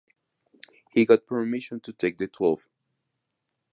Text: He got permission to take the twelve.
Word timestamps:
He 0.89 1.05
got 1.05 1.27
permission 1.27 1.79
to 1.81 1.93
take 1.93 2.17
the 2.17 2.27
twelve. 2.27 2.67